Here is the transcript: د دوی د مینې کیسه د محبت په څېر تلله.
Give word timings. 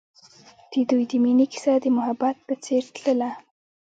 د 0.71 0.73
دوی 0.89 1.03
د 1.11 1.13
مینې 1.23 1.45
کیسه 1.51 1.73
د 1.83 1.85
محبت 1.97 2.35
په 2.47 2.53
څېر 2.63 2.83
تلله. 2.95 3.31